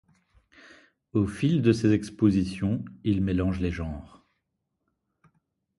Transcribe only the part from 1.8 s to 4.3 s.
expositions il mélange les genres.